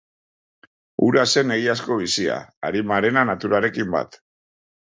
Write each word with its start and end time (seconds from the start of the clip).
Hura 1.07 1.25
zen 1.33 1.53
egiazko 1.57 1.99
bizia, 2.01 2.39
arimarena 2.71 3.27
naturarekin 3.33 3.95
bat. 4.01 4.21